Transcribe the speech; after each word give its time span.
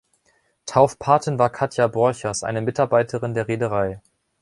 Taufpatin 0.65 1.37
war 1.37 1.51
Katja 1.51 1.85
Borchers, 1.87 2.41
eine 2.43 2.63
Mitarbeiterin 2.63 3.35
der 3.35 3.47
Reederei. 3.47 4.01